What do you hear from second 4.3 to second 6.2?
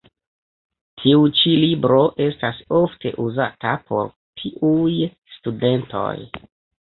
tiuj studentoj.